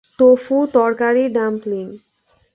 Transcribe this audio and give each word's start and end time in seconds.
তোফু 0.19 0.55
তরকারি 0.73 1.23
ডাম্পলিং। 1.29 1.85